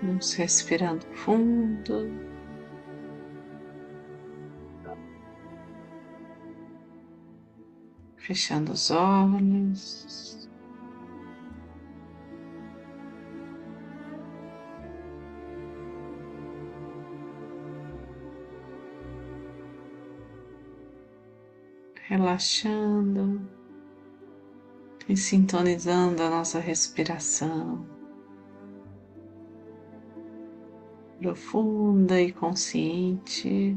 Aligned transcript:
Vamos 0.00 0.32
respirando 0.34 1.04
fundo. 1.12 2.08
Fechando 8.16 8.72
os 8.72 8.90
olhos. 8.90 10.48
Relaxando 22.04 23.40
e 25.08 25.16
sintonizando 25.16 26.22
a 26.22 26.30
nossa 26.30 26.58
respiração. 26.60 27.97
Profunda 31.18 32.20
e 32.20 32.32
consciente. 32.32 33.76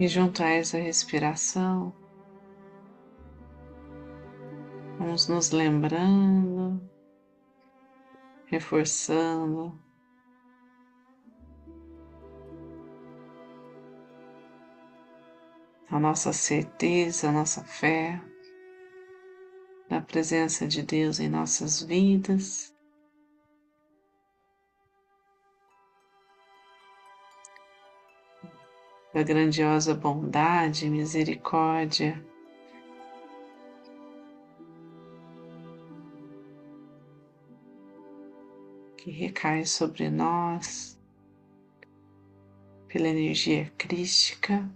E 0.00 0.08
junto 0.08 0.42
a 0.42 0.48
essa 0.48 0.78
respiração, 0.78 1.94
vamos 4.98 5.28
nos 5.28 5.50
lembrando, 5.50 6.80
reforçando 8.46 9.78
a 15.90 16.00
nossa 16.00 16.32
certeza, 16.32 17.28
a 17.28 17.32
nossa 17.32 17.62
fé 17.62 18.18
da 19.90 20.00
presença 20.00 20.66
de 20.66 20.82
Deus 20.82 21.20
em 21.20 21.28
nossas 21.28 21.82
vidas. 21.82 22.74
Da 29.12 29.22
grandiosa 29.22 29.94
bondade 29.94 30.86
e 30.86 30.90
misericórdia. 30.90 32.24
Que 38.96 39.10
recai 39.10 39.64
sobre 39.64 40.08
nós 40.10 40.98
pela 42.86 43.08
energia 43.08 43.70
crística. 43.78 44.68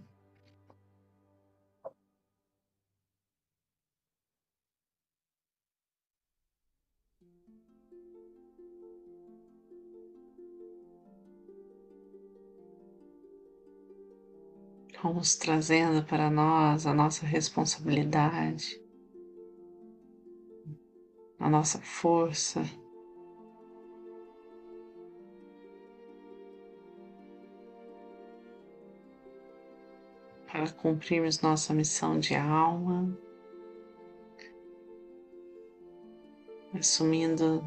Vamos 15.02 15.34
trazendo 15.36 16.02
para 16.04 16.30
nós 16.30 16.86
a 16.86 16.94
nossa 16.94 17.26
responsabilidade, 17.26 18.80
a 21.38 21.50
nossa 21.50 21.78
força. 21.78 22.62
Para 30.50 30.70
cumprirmos 30.72 31.40
nossa 31.42 31.74
missão 31.74 32.18
de 32.18 32.34
alma, 32.34 33.18
assumindo 36.72 37.62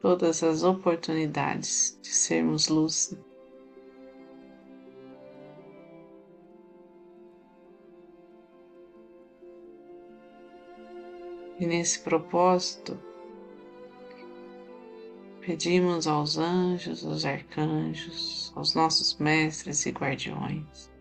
todas 0.00 0.42
as 0.42 0.62
oportunidades 0.62 1.98
de 2.00 2.08
sermos 2.08 2.68
luz 2.68 3.16
E 11.64 11.66
nesse 11.66 12.00
propósito, 12.00 12.98
pedimos 15.40 16.06
aos 16.06 16.36
anjos, 16.36 17.06
aos 17.06 17.24
arcanjos, 17.24 18.52
aos 18.54 18.74
nossos 18.74 19.16
mestres 19.16 19.86
e 19.86 19.90
guardiões, 19.90 20.92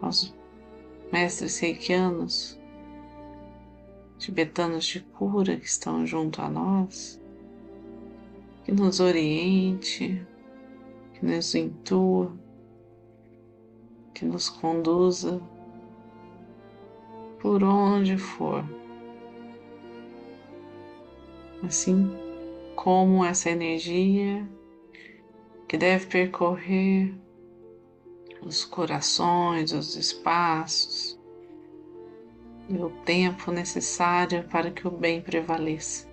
aos 0.00 0.32
mestres 1.12 1.58
reikianos, 1.58 2.56
tibetanos 4.16 4.84
de 4.86 5.00
cura 5.00 5.56
que 5.56 5.66
estão 5.66 6.06
junto 6.06 6.40
a 6.40 6.48
nós, 6.48 7.20
que 8.64 8.70
nos 8.70 9.00
oriente, 9.00 10.24
que 11.14 11.26
nos 11.26 11.52
intua, 11.52 12.32
que 14.14 14.24
nos 14.24 14.48
conduza 14.48 15.42
por 17.40 17.64
onde 17.64 18.16
for 18.16 18.64
assim 21.62 22.10
como 22.74 23.24
essa 23.24 23.50
energia 23.50 24.46
que 25.68 25.76
deve 25.76 26.06
percorrer 26.06 27.14
os 28.40 28.64
corações, 28.64 29.72
os 29.72 29.96
espaços 29.96 31.18
e 32.68 32.76
o 32.76 32.90
tempo 33.04 33.50
necessário 33.50 34.44
para 34.44 34.70
que 34.70 34.86
o 34.86 34.90
bem 34.90 35.20
prevaleça. 35.20 36.06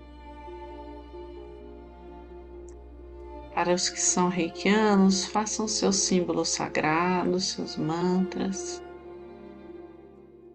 Para 3.53 3.73
os 3.73 3.87
que 3.87 4.01
são 4.01 4.29
reikianos, 4.29 5.25
façam 5.25 5.67
seus 5.67 5.97
símbolos 5.97 6.49
sagrados, 6.49 7.51
seus 7.51 7.77
mantras. 7.77 8.83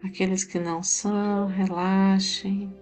Aqueles 0.02 0.42
que 0.42 0.58
não 0.58 0.82
são, 0.82 1.46
relaxem. 1.46 2.74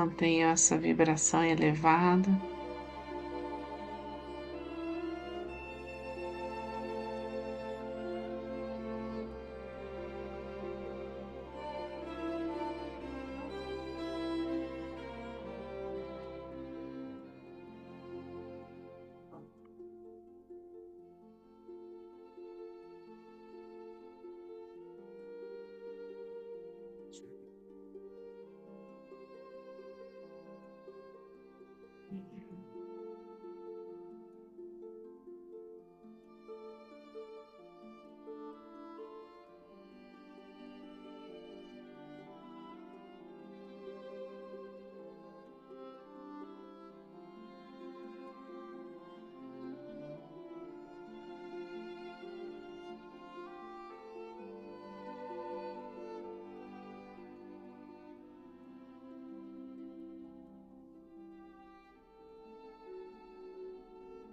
Mantenha 0.00 0.52
essa 0.52 0.78
vibração 0.78 1.44
elevada. 1.44 2.30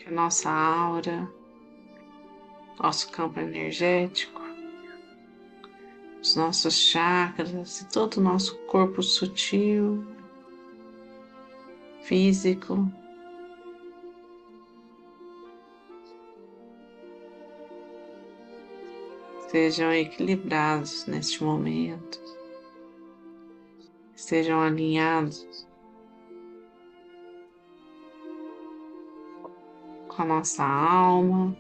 A 0.08 0.12
nossa 0.12 0.50
aura, 0.50 1.28
nosso 2.80 3.12
campo 3.12 3.40
energético 3.40 4.48
os 6.28 6.36
nossos 6.36 6.74
chakras 6.74 7.82
e 7.82 7.86
todo 7.90 8.18
o 8.18 8.22
nosso 8.22 8.58
corpo 8.66 9.02
sutil, 9.02 10.06
físico. 12.02 12.92
Sejam 19.50 19.94
equilibrados 19.94 21.06
neste 21.06 21.42
momento, 21.42 22.20
estejam 24.14 24.62
alinhados 24.62 25.67
com 30.18 30.24
a 30.24 30.26
nossa 30.26 30.64
alma. 30.66 31.56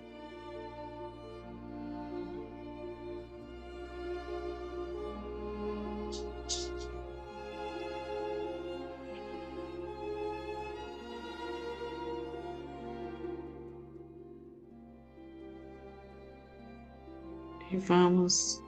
E 17.69 17.77
vamos 17.77 18.63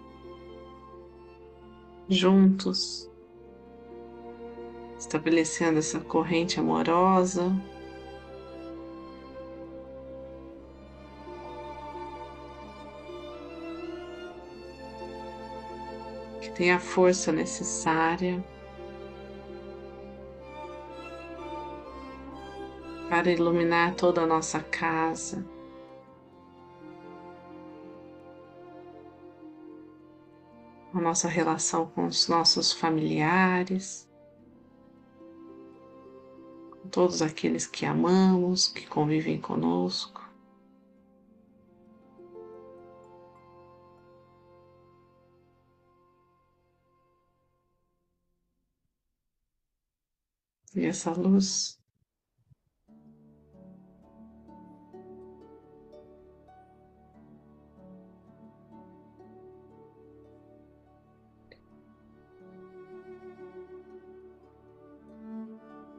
juntos 2.07 3.09
estabelecendo 5.00 5.80
essa 5.80 6.00
corrente 6.00 6.59
amorosa. 6.59 7.50
Tem 16.59 16.73
a 16.73 16.79
força 16.79 17.31
necessária 17.31 18.44
para 23.07 23.31
iluminar 23.31 23.95
toda 23.95 24.23
a 24.23 24.27
nossa 24.27 24.59
casa. 24.59 25.47
a 30.94 31.00
nossa 31.00 31.29
relação 31.29 31.85
com 31.85 32.07
os 32.07 32.27
nossos 32.27 32.73
familiares, 32.73 34.09
com 36.71 36.89
todos 36.89 37.21
aqueles 37.21 37.67
que 37.67 37.85
amamos, 37.85 38.67
que 38.67 38.85
convivem 38.85 39.39
conosco. 39.39 40.19
E 50.75 50.86
essa 50.86 51.12
luz 51.12 51.80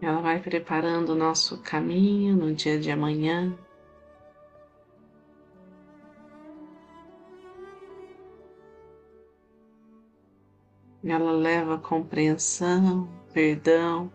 Ela 0.02 0.22
vai 0.22 0.40
preparando 0.40 1.10
o 1.10 1.14
nosso 1.14 1.58
caminho 1.62 2.34
no 2.34 2.54
dia 2.54 2.80
de 2.80 2.90
amanhã. 2.90 3.54
Ela 11.04 11.32
leva 11.32 11.76
compreensão, 11.78 13.08
perdão, 13.32 14.10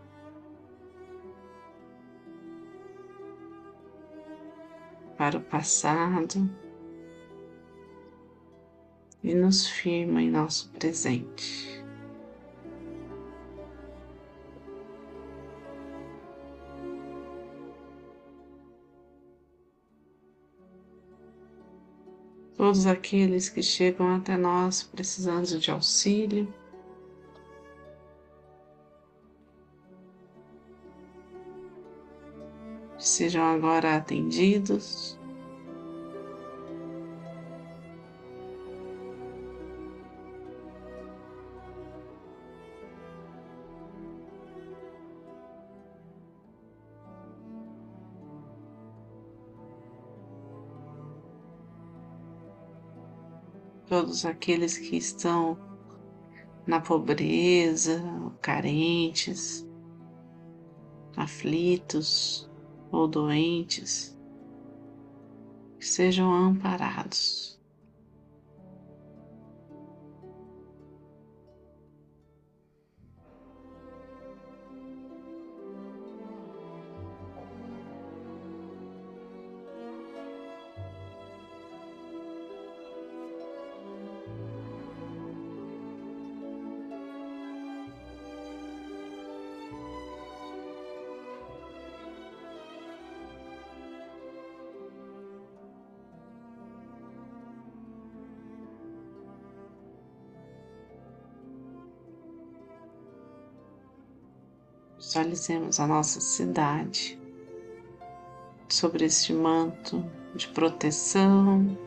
para 5.17 5.38
o 5.38 5.41
passado 5.41 6.50
e 9.23 9.33
nos 9.33 9.67
firma 9.67 10.21
em 10.21 10.29
nosso 10.29 10.69
presente. 10.71 11.75
todos 22.65 22.88
aqueles 22.88 23.47
que 23.47 23.61
chegam 23.61 24.15
até 24.15 24.35
nós 24.35 24.81
precisando 24.81 25.59
de 25.59 25.69
auxílio. 25.69 26.51
Sejam 33.15 33.45
agora 33.45 33.95
atendidos. 33.95 35.17
todos 53.88 54.25
aqueles 54.25 54.77
que 54.77 54.97
estão 54.97 55.57
na 56.68 56.81
pobreza, 56.81 58.03
carentes, 58.41 59.65
aflitos 61.15 62.50
ou 62.91 63.07
doentes, 63.07 64.17
que 65.79 65.85
sejam 65.85 66.33
amparados. 66.33 67.55
Visualizemos 105.06 105.80
a 105.80 105.85
nossa 105.85 106.19
cidade 106.19 107.21
sobre 108.68 109.06
este 109.06 109.33
manto 109.33 110.04
de 110.35 110.47
proteção. 110.47 111.78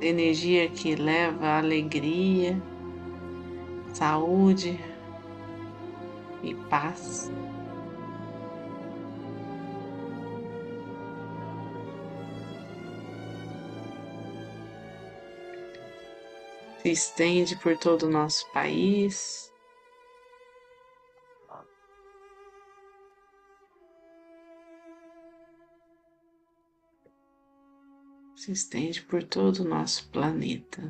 Energia 0.00 0.70
que 0.70 0.94
leva 0.94 1.58
alegria, 1.58 2.60
saúde 3.92 4.80
e 6.42 6.54
paz. 6.70 7.30
Se 16.82 16.90
estende 16.90 17.56
por 17.56 17.76
todo 17.76 18.04
o 18.06 18.10
nosso 18.10 18.50
país. 18.52 19.52
Se 28.34 28.52
estende 28.52 29.02
por 29.02 29.22
todo 29.22 29.58
o 29.60 29.68
nosso 29.68 30.08
planeta. 30.08 30.82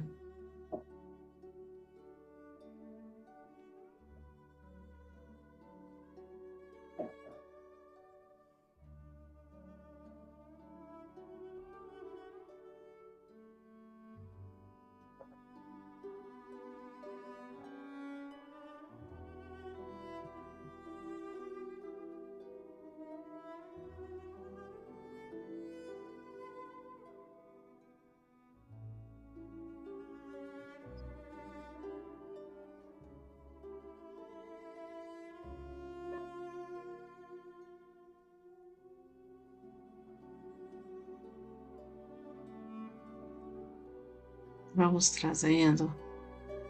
Vamos 44.81 45.11
trazendo 45.11 45.95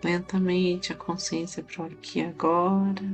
lentamente 0.02 0.92
a 0.92 0.96
consciência 0.96 1.62
para 1.62 1.84
o 1.84 1.86
aqui 1.86 2.20
agora. 2.20 3.04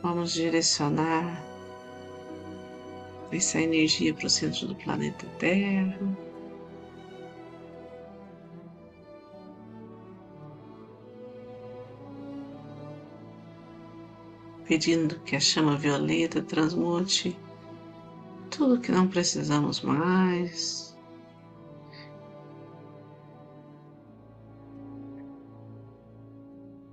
Vamos 0.00 0.32
direcionar 0.32 1.44
essa 3.32 3.60
energia 3.60 4.14
para 4.14 4.28
o 4.28 4.30
centro 4.30 4.68
do 4.68 4.76
planeta 4.76 5.26
Terra. 5.40 5.98
Pedindo 14.68 15.18
que 15.22 15.34
a 15.34 15.40
chama 15.40 15.76
violeta 15.76 16.40
transmute 16.40 17.36
tudo 18.58 18.80
que 18.80 18.90
não 18.90 19.06
precisamos 19.06 19.80
mais. 19.82 20.98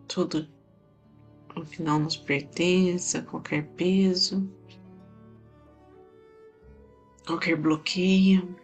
Tudo 0.07 0.48
o 1.55 1.65
que 1.65 1.81
não 1.81 1.98
nos 2.00 2.15
pertence, 2.15 3.19
qualquer 3.24 3.65
peso, 3.69 4.48
qualquer 7.25 7.55
bloqueio. 7.55 8.55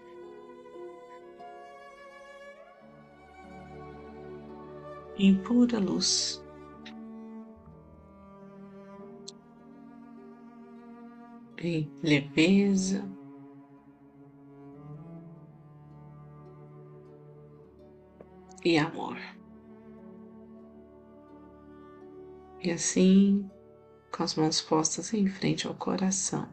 Em 5.17 5.35
pura 5.35 5.79
luz. 5.79 6.40
Leveza. 12.01 13.07
E 18.63 18.77
amor. 18.77 19.17
E 22.63 22.71
assim, 22.71 23.49
com 24.11 24.23
as 24.23 24.35
mãos 24.35 24.61
postas 24.61 25.13
em 25.13 25.27
frente 25.27 25.67
ao 25.67 25.73
coração, 25.73 26.47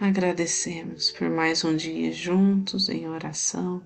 agradecemos 0.00 1.10
por 1.12 1.28
mais 1.30 1.64
um 1.64 1.76
dia 1.76 2.12
juntos 2.12 2.88
em 2.88 3.08
oração. 3.08 3.82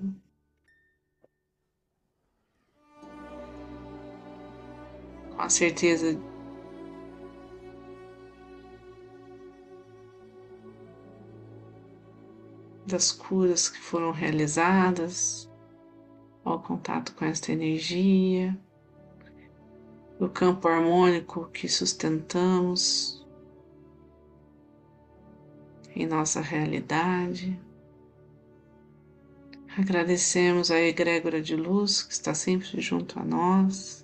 Com 5.30 5.42
a 5.42 5.48
certeza 5.48 6.18
das 12.86 13.10
curas 13.12 13.68
que 13.68 13.78
foram 13.78 14.10
realizadas 14.10 15.50
ao 16.44 16.60
contato 16.60 17.14
com 17.14 17.24
esta 17.24 17.52
energia 17.52 18.56
do 20.18 20.28
campo 20.28 20.68
harmônico 20.68 21.48
que 21.50 21.68
sustentamos 21.68 23.24
em 25.94 26.06
nossa 26.06 26.40
realidade. 26.40 27.58
Agradecemos 29.76 30.70
a 30.70 30.80
egrégora 30.80 31.40
de 31.40 31.56
luz 31.56 32.02
que 32.02 32.12
está 32.12 32.32
sempre 32.34 32.80
junto 32.80 33.18
a 33.18 33.24
nós. 33.24 34.03